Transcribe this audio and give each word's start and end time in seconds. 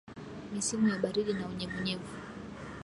Misimu 0.53 0.87
ya 0.87 0.97
baridi 0.97 1.33
na 1.33 1.47
unyevunyevu 1.47 2.11